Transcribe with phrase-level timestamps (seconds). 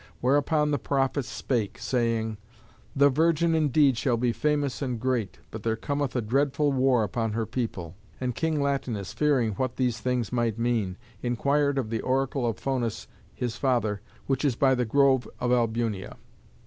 [0.19, 2.37] Whereupon the prophets spake, saying,
[2.95, 7.33] "The virgin indeed shall be famous and great, but there cometh a dreadful war upon
[7.33, 12.47] her people." And King Latinus, fearing what these things might mean, inquired of the oracle
[12.47, 16.17] of Faunus, his father, which is by the grove of Albunea.